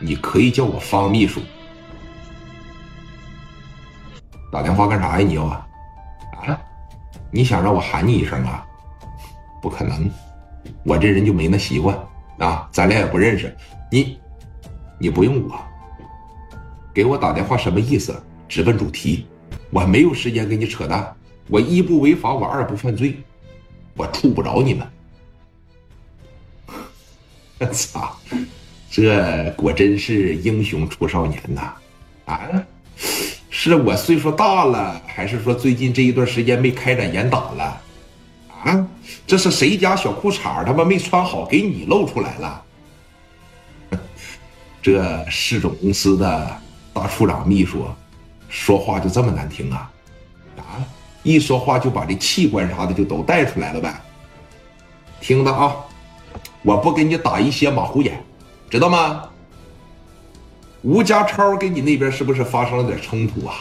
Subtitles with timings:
[0.00, 1.40] 你可以叫我方秘书。
[4.50, 5.26] 打电话干啥呀？
[5.26, 5.66] 你要啊？
[6.46, 6.60] 啊？
[7.30, 8.64] 你想让我喊你一声啊？
[9.60, 10.10] 不可能，
[10.84, 11.98] 我这人就没那习惯
[12.38, 12.68] 啊！
[12.72, 13.54] 咱俩也不认识，
[13.90, 14.18] 你，
[14.98, 15.60] 你不用我。
[16.94, 18.22] 给我打电话什么意思？
[18.48, 19.26] 直奔主题，
[19.70, 21.14] 我没有时间跟你扯淡。
[21.48, 23.20] 我一不违法，我二不犯罪，
[23.94, 24.86] 我触不着你们。
[27.58, 28.16] 我 操！
[28.90, 31.72] 这果真是英雄出少年呐！
[32.24, 32.40] 啊，
[33.50, 37.80] 是我岁数大了，还是说最近这一段时间没开展严打了？
[38.64, 38.86] 啊，
[39.26, 42.62] 这是谁家小裤衩他妈没穿好，给你露出来了？
[44.82, 46.60] 这市总公司的
[46.92, 47.86] 大处长秘书，
[48.48, 49.90] 说话就这么难听啊？
[50.56, 50.80] 啊，
[51.22, 53.94] 一说话就把这器官啥的就都带出来了呗？
[55.20, 55.76] 听着啊，
[56.62, 58.24] 我不给你打一些马虎眼。
[58.70, 59.24] 知道吗？
[60.82, 63.56] 吴家超跟你那边是不是发生了点冲突啊？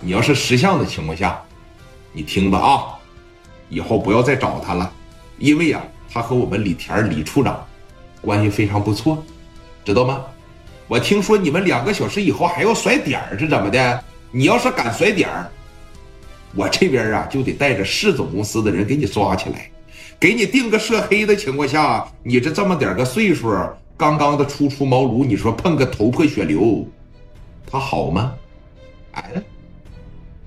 [0.00, 1.40] 你要是识相的情况下，
[2.12, 2.94] 你听着啊，
[3.68, 4.92] 以后不要再找他了，
[5.38, 7.66] 因为呀，他和我们李田李处长
[8.20, 9.24] 关系非常不错，
[9.84, 10.24] 知道吗？
[10.86, 14.04] 我听说你们两个小时以后还要甩点儿，是怎么的？
[14.30, 15.50] 你要是敢甩点儿，
[16.54, 19.70] 我这边啊就得带着市总公司的人给你抓起来，
[20.20, 23.48] 给你定个涉黑的情况下，你这这么点个岁数。
[23.98, 26.86] 刚刚的初出茅庐，你说碰个头破血流，
[27.66, 28.32] 他好吗？
[29.10, 29.42] 哎，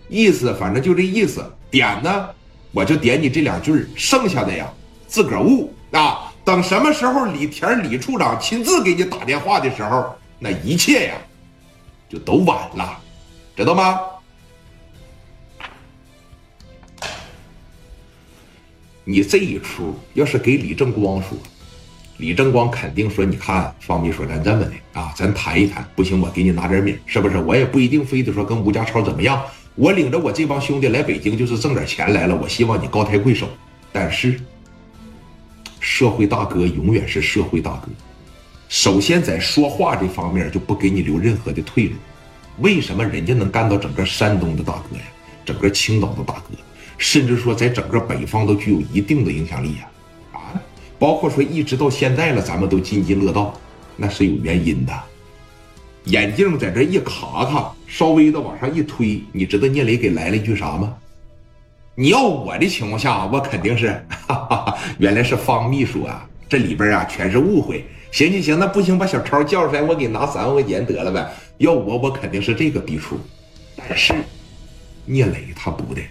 [0.07, 1.45] 意思反正就这意思。
[1.69, 2.29] 点呢，
[2.71, 4.71] 我就点你这两句剩下的呀，
[5.05, 6.31] 自个儿悟啊。
[6.45, 11.17] 等什么时候李田李处长亲自给你打电话的时候，那一切呀，
[12.07, 12.97] 就都晚了，
[13.53, 13.99] 知道吗？
[19.03, 21.37] 你这一出要是给李正光说。
[22.21, 27.39] 李正光肯定说：“你看，方秘书，咱这么的啊，咱谈一谈，不行，我给你拿点米，是不是？
[27.39, 29.41] 我也不一定非得说跟吴家超怎么样。
[29.73, 32.35] 我领着我这帮兄弟来北京，就是挣点钱来了。
[32.35, 33.49] 我希望你高抬贵手。
[33.91, 34.39] 但是，
[35.79, 37.87] 社会大哥永远是社会大哥。
[38.69, 41.93] 首先在说话这方面就不给你留任何的退路。
[42.59, 45.03] 为什么人家能干到整个山东的大哥呀，
[45.43, 46.53] 整个青岛的大哥，
[46.99, 49.87] 甚至说在整个北方都具有一定的影响力呀？”
[51.01, 53.51] 包括说一直到现在了，咱们都津津乐道，
[53.97, 54.93] 那是有原因的。
[56.03, 60.95] 眼镜在这一卡卡，稍微的往上一推，你知道聂磊给来了一句啥吗？
[61.95, 67.83] 你要我的情况下，我肯定是，哈哈，原来是方秘书啊，这里边啊全是误会。
[68.11, 71.27] 行行行，那不行，把小超叫出来，我给拿三万块钱得了呗。
[71.57, 73.19] 要我，我肯定是这个逼数。
[73.75, 74.13] 但是
[75.07, 76.01] 聂磊他不的。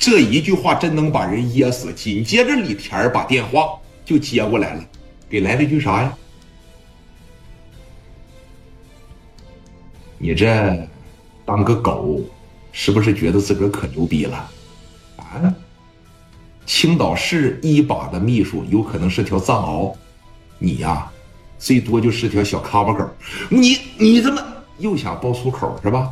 [0.00, 1.92] 这一句话真能把人噎死。
[1.92, 4.82] 紧接着，李田把电话就接过来了，
[5.28, 6.16] 给来了句啥呀？
[10.16, 10.88] 你这
[11.44, 12.18] 当个狗，
[12.72, 14.50] 是不是觉得自个儿可牛逼了？
[15.18, 15.54] 啊？
[16.64, 19.94] 青岛市一把的秘书有可能是条藏獒，
[20.58, 21.12] 你呀，
[21.58, 23.06] 最多就是条小卡巴狗。
[23.50, 24.42] 你你怎么
[24.78, 26.10] 又想爆粗口是吧？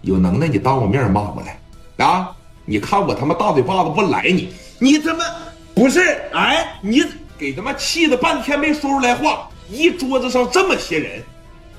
[0.00, 1.60] 有能耐你当我面骂过来
[2.04, 2.36] 啊！
[2.70, 5.24] 你看我他妈大嘴巴子不来你，你他妈
[5.74, 7.02] 不是哎，你
[7.36, 11.20] 给他妈气的半天没说出来话，一桌子上这么些人，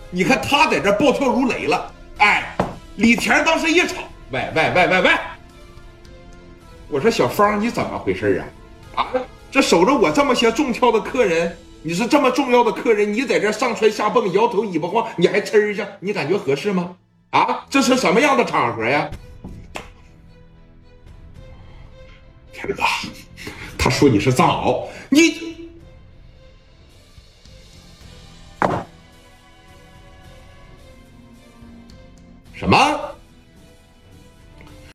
[0.10, 2.58] 你看他在这暴跳如雷了，哎，
[2.98, 5.12] 李田当时一吵，喂喂喂喂喂，
[6.90, 8.44] 我说小芳你怎么回事
[8.94, 9.02] 啊？
[9.02, 9.08] 啊，
[9.50, 16.96] 这守着我这么些重挑的客人，你是这么重要的客人，你在这上蹿下蹦，摇头尾巴晃，你还吃一下，你感觉合适吗？
[17.30, 19.10] 啊，这是什么样的场合呀？
[22.62, 22.84] 天哥，
[23.78, 25.70] 他说你是藏獒，你
[32.54, 33.01] 什么？